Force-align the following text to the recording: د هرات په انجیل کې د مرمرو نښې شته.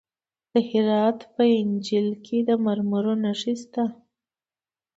د 0.51 0.53
هرات 0.69 1.19
په 1.33 1.43
انجیل 1.61 2.07
کې 2.25 2.37
د 2.47 2.49
مرمرو 2.65 3.13
نښې 3.23 3.53
شته. 3.61 3.83